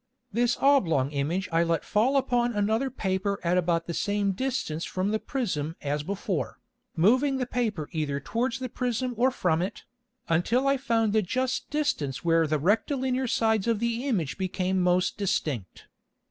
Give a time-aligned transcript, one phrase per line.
[0.33, 5.11] This oblong Image I let fall upon another Paper at about the same distance from
[5.11, 6.57] the Prism as before,
[6.95, 9.83] moving the Paper either towards the Prism or from it,
[10.27, 15.19] until I found the just distance where the Rectilinear Sides of the Image became most
[15.19, 15.85] distinct.